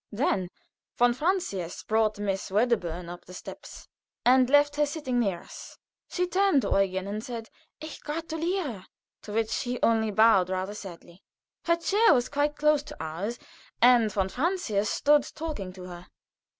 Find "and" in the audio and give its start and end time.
4.25-4.49, 7.07-7.23, 13.79-14.11